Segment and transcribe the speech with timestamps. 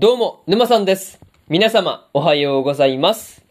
[0.00, 1.18] どうも、沼さんです。
[1.48, 3.44] 皆様、おはようございます。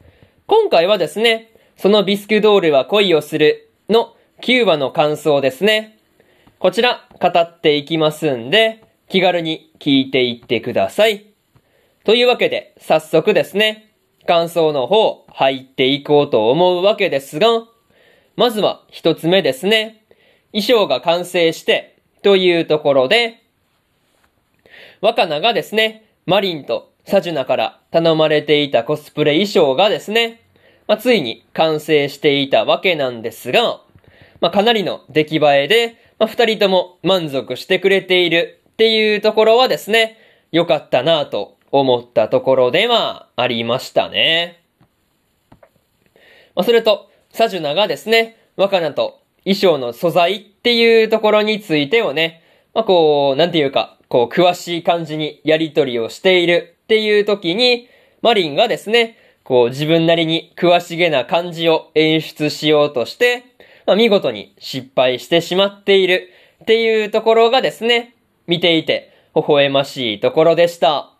[0.46, 6.00] 今回はですね、そのビスクドールは恋をするの9話の感想ですね。
[6.60, 11.26] こちら、語っていきますんで、気軽に聞いていってください。
[12.06, 13.92] というわけで、早速ですね、
[14.26, 17.68] 感想の方、入っていこうと思うわけですが、
[18.38, 20.02] まずは一つ目ですね。
[20.54, 23.44] 衣装が完成して、というところで、
[25.02, 30.42] 若菜がですね、マリンとサジュナから頼まれていたコスプレ衣装がですね、
[30.86, 33.82] まあ、ついに完成していたわけなんですが、
[34.42, 40.18] まあ、かなりの出来栄えで、まあ、二人とも満足してくれているっていうところはですね、
[40.52, 44.62] 良かったなぁと思ったところではありましたね。
[46.56, 57.90] まあ、それと、サジュナがですね、若菜と衣装の素材っていうところについてをね、まあ、こう、なんていうか、こう、詳しい感じにやりとりをしているっていう時に、
[58.22, 63.44] マリンがですね、こう、自分なりに詳しげな感じを演出しようとして、
[63.86, 66.30] まあ、見事に失敗してしまっている
[66.64, 68.16] っていうところがですね、
[68.48, 71.12] 見ていて、微笑ましいところでした。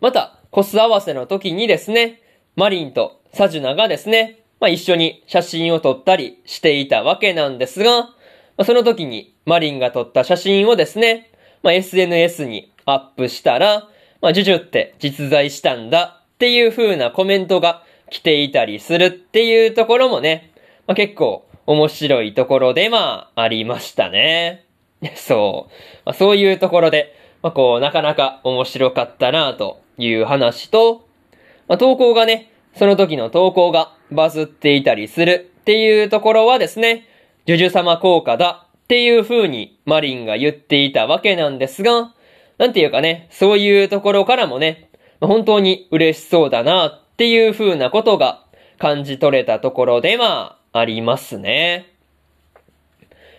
[0.00, 2.20] また、コス合わせの時にですね、
[2.56, 8.10] マリンとサジュナがですね、まあ、一緒に写真を撮ったりしていたわけなんですが、
[8.56, 11.30] まあ、その時にマリンが撮った写真をですね、
[11.62, 13.88] まあ、SNS にアップしたら、
[14.20, 20.52] まあ、ジュジュって実在したんだっていう風なコメントが来ていたりするっていうところもね、
[20.86, 24.64] まあ、結構面白いところでまあありましたね。
[25.16, 25.72] そう。
[26.04, 31.06] まあ、そういうところで、まあ、こうなかなか面白かったなという話と、
[31.68, 37.06] まあ、投稿がね、その時の投稿がバズっていたりするっていうところはですね、
[37.44, 42.14] ジュジュ様効果だっていう風にマリンが言っていたわけなんですが、
[42.58, 44.90] なんていうかね、そういうところからもね、
[45.20, 48.44] 本当に嬉しそうだなっていう風なことが
[48.78, 51.92] 感じ取れたところでまあ、ありますね。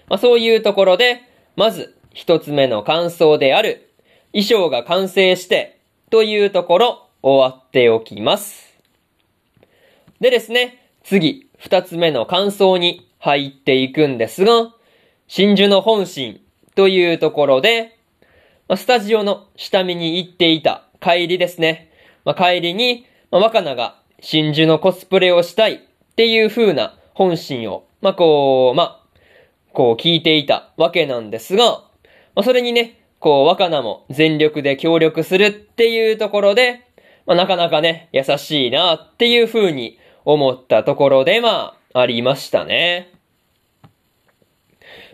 [0.09, 1.21] まあ、そういうところで、
[1.55, 3.89] まず一つ目の感想である、
[4.33, 8.77] 衣装が完成してというところ終わっておきます。
[10.19, 14.73] でですね、次、二つ目の感想に入っていくんですが、
[15.27, 16.41] 真珠の本心
[16.75, 17.97] というところで、
[18.67, 21.89] まあ、スタジオの下見に行っていた帰りですね。
[22.25, 25.79] まあ、帰りに、まあ、若菜が真珠のコスプレをしたいっ
[26.17, 28.99] ていう風な本心を、まあ、こう、まあ、
[29.71, 31.63] こう聞いていたわけなんですが、
[32.35, 36.81] まあ、それにね、こう若菜も全力で協力するっていうところで、
[37.25, 43.12] まあ、なかなかね、優しいなっていう風に思ったところで、まあ、ありましたね。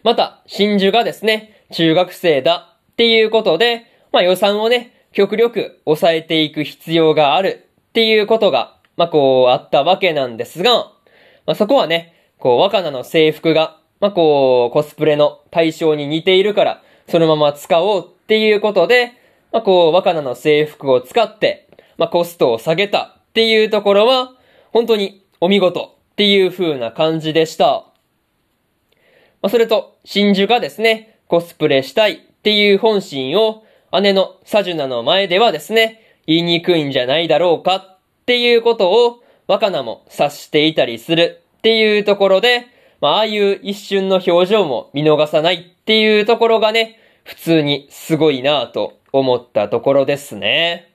[0.03, 10.91] また、真珠がですね、中学生だっていうことで、まあ予算をね、極力抑えていく必要があるっていうことが、まあこうあったわけなんですが、
[11.45, 19.13] まあそこはね、こう若菜の制服が、まあこうコスプレの対象に似ているから、そのまま使おうっていうことで、
[19.51, 21.67] まあこう若菜の制服を使って、
[21.97, 24.33] まあコストを下げたっていうところは、
[24.71, 27.88] 本当にお見事っていう風な感じでした。
[29.41, 33.63] まあ、それと、真珠がですね、コスプレしたいっていう本心を
[34.01, 42.67] 姉のサジュナの前ではですね、言いにくいんじゃないだろうかっていうことを若菜も察していたりするっていうところで、
[43.01, 50.93] まあ、ああいう一瞬の表情も見逃さないっていうところがね、普通にすごいなぁと思ったところですね。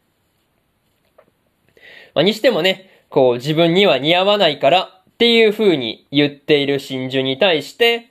[2.14, 8.10] まあ、にしてもね、こう自分には似合わないからっていう風に言っている真珠に対して、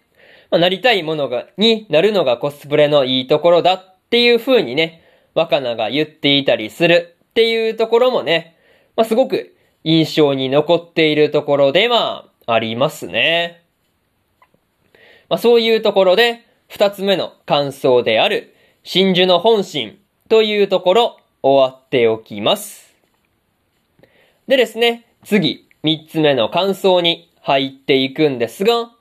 [0.53, 5.01] まあ、なりたいものが、になるのがコスプレのいいところだっていう風にね、
[5.33, 8.55] 若菜が言っていたりするっていうところもね、
[8.95, 13.63] まあ、すごく印象に残っているところではありますね。
[15.27, 18.53] まあ、そういうところで、二つ目の感想である、
[18.83, 19.97] 真珠の本心
[20.29, 22.93] というところ、終わっておきます。
[24.47, 28.91] でですね、次、三つ目の感想に入っていくんですが、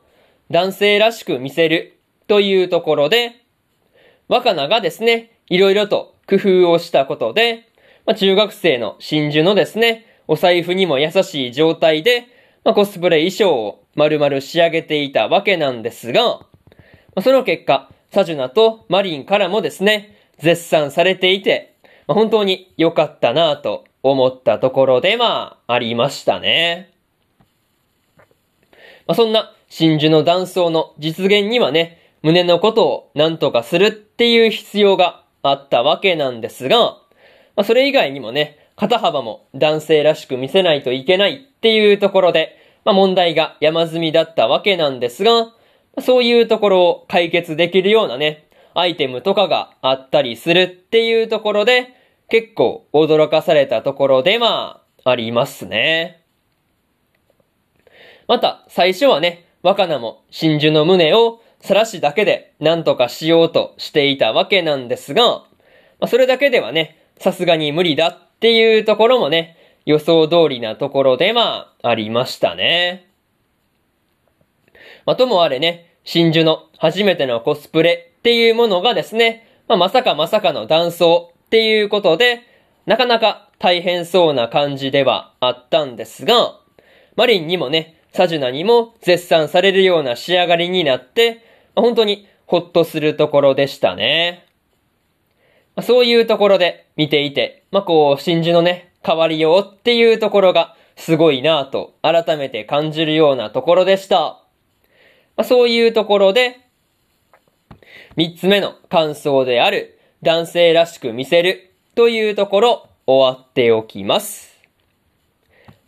[0.52, 3.42] 男性らしく見せるというところで、
[4.28, 7.66] 若菜がですね、いろいろと工夫をしたことで、
[8.04, 12.26] まあ、中学生の真珠のですね、お財布にも優しい状態で、
[12.64, 16.46] まあ、コスプレ衣装を丸々仕上げていたわけなんですが、ま
[17.16, 21.76] あ、その結果、サジュナとマリンからもですね、絶賛されていて、
[22.06, 26.92] まあ、本当に良かったなぁと思ったところで、まあ、ありましたね。
[29.06, 42.54] まあ、そんな真珠の断層の実現にはね、胸のことを何とかするっていう必要があったわけなんですが、まあ、それ以外にもね、肩幅も男性らしく見せないといけないっていうところで、
[42.84, 45.54] まあ、問題が山積みだったわけなんですが、
[46.02, 51.94] そういうところを解決できるようなね、アイテムとかがあったりするっていうところで、
[52.28, 56.20] 結構驚かされたところでまあ、ありますね。
[58.28, 65.46] また、最初はね、若菜も真珠の胸を晒しだけで何とかしようとしていたわけなんですが、ま
[66.00, 73.08] あ、それだけではね、さすがに無理だっていうところもね、予想通りなところでまあ、ありましたね。
[75.06, 82.40] まあ、ともあれね、真珠の初めてのコスプレっていうものがですね、まあ、まさかまさかの断層っていうことで、
[82.86, 86.58] なかなか大変そうな感じではあったんですが、
[87.14, 91.44] マリンにもね、サジュナにも絶賛されるような仕上がりになって、
[91.74, 94.46] 本当にほっとするところでしたね。
[95.80, 104.42] そういうところで見ていて、まあ、こう、真珠のね、変わりようっていうところがすごいなぁと改めて感じるようなところでした。
[105.36, 106.60] ま、そういうところで、
[108.16, 114.58] 三つ目の感想である男性らしく見せるというところ終わっておきます。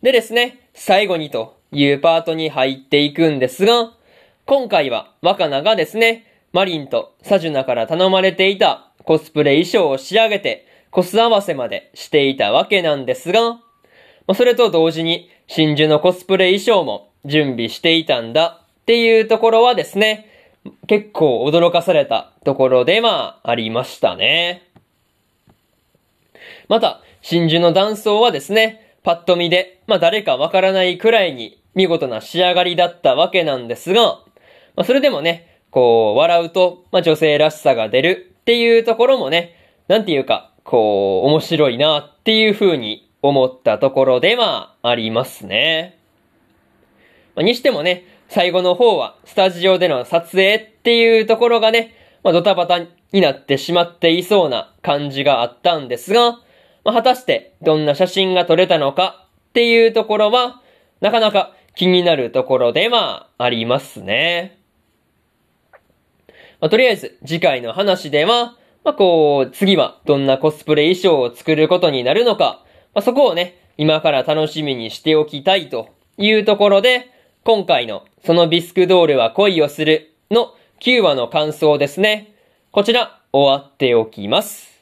[0.01, 3.91] でですね、最後にというパートに入っていくんですが、
[4.45, 13.59] 今回は若菜がですね、マリンとサジュナから頼まれていたコスプレ衣装を仕上げてコス合わせまでしていたわけなんですが、
[14.33, 20.29] それと同時に真珠のコスプレ衣装も準備していたんだっていうところはですね、
[20.87, 24.63] 結構驚かされたところでまあありましたね。
[26.67, 34.19] また、真珠の断層はですね、パッと見で、まあ誰かわからないくらいに見事な仕上がりだったわけなんですが、
[34.75, 39.55] まあそれでもね、こう、笑うと、まあ女性らしさが出るっていうところもね、
[39.87, 45.97] なんていうか、こう、面白いなっていう風に思ったところではありますね。
[47.35, 51.93] まあ、にしてもね、最後の方はスタジオでの撮影っていうところがね、
[52.23, 52.79] まあ、ドタバタ
[53.11, 56.39] になってしまっていそうな感じがあったんですが、
[56.83, 60.61] まあ、果たしてどんな写真が撮れたのかっていうところは、
[61.01, 64.57] なかなか気になるところではありますね。
[66.61, 72.63] まあ、とりあえず次回の話では、まあ、こう、次はどんなコスプレ衣装を作ることになるのか、
[72.93, 77.11] まあ、そこをね、今から楽しみにしておきたいというところで、
[77.43, 82.33] 今回のそのビスクドールは恋をするの9話の感想ですね。
[82.71, 84.81] こちら終わっておきます。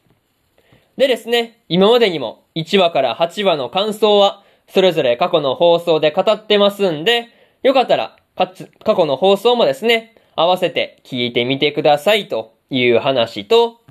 [0.95, 7.27] でですね、今までにも1話から8話の感想はそれぞれ過去の放送で語ってますんで、
[7.61, 8.47] よかったら過
[8.95, 13.81] 去の放送もですね、合わせて聞いてみてくださいという話と、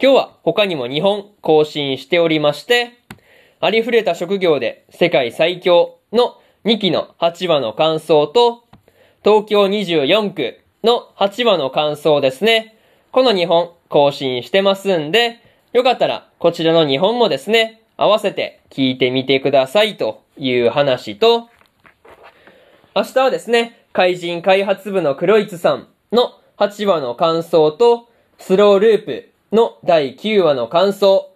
[0.00, 2.92] 今日は他にも2本更新しておりまして、
[3.60, 8.64] ありふれた職業で世界最強の2期の8話の感想と、
[9.24, 12.76] 東京24区の8話の感想ですね。
[13.10, 15.40] この2本更新してますんで、
[15.72, 21.48] よかったらこちらの2本もですね、合わせて聞いてみてくださいという話と、
[22.94, 28.08] 明日はですね、怪人開発部の黒市さんの8話の感想と、
[28.38, 31.30] スローループの第9話の感想、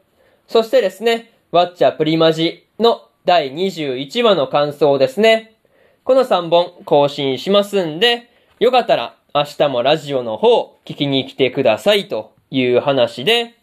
[0.47, 5.55] そしてですね、ワッチャプリマジの第21話の感想ですね。
[6.05, 13.55] この3本更新しますんで、よかったら明日もラジオの方聞きに来てくださいという話で、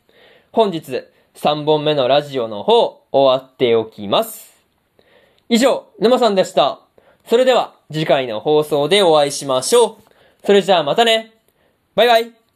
[0.51, 1.03] 本日
[1.37, 4.55] 3本目のラジオの方終わっておきます。
[5.49, 6.79] 以上、沼さんでした。
[7.27, 9.97] それでは次回の放送でお会いしましょう。
[10.43, 11.33] それじゃあまたね。
[11.93, 12.46] バイバイ。